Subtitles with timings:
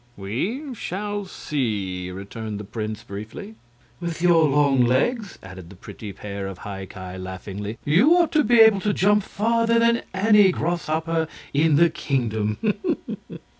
[0.17, 3.53] "We shall see," returned the prince, briefly.
[3.99, 8.43] "With your long legs," added the pretty pair of High Ki, laughingly, "you ought to
[8.43, 12.57] be able to jump farther than any other grasshopper in the kingdom."